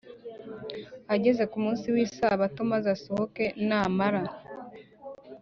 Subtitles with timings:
[1.13, 4.21] agenza ku munsi w isabato maze asohoke namara